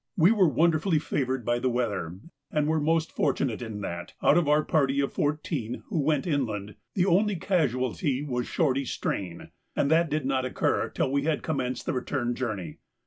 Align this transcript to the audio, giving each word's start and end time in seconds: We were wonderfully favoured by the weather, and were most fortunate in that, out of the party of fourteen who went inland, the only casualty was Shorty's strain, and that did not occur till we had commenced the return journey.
We 0.17 0.31
were 0.31 0.49
wonderfully 0.49 0.97
favoured 0.97 1.45
by 1.45 1.59
the 1.59 1.69
weather, 1.69 2.17
and 2.49 2.67
were 2.67 2.79
most 2.81 3.11
fortunate 3.11 3.61
in 3.61 3.81
that, 3.81 4.15
out 4.23 4.35
of 4.35 4.45
the 4.45 4.63
party 4.63 4.99
of 4.99 5.13
fourteen 5.13 5.83
who 5.89 5.99
went 6.01 6.25
inland, 6.25 6.73
the 6.95 7.05
only 7.05 7.35
casualty 7.35 8.23
was 8.23 8.47
Shorty's 8.47 8.89
strain, 8.89 9.51
and 9.75 9.91
that 9.91 10.09
did 10.09 10.25
not 10.25 10.43
occur 10.43 10.89
till 10.89 11.11
we 11.11 11.25
had 11.25 11.43
commenced 11.43 11.85
the 11.85 11.93
return 11.93 12.33
journey. 12.33 12.79